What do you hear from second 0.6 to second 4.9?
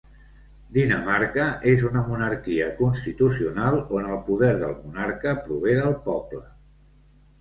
Dinamarca és una monarquia constitucional on el poder del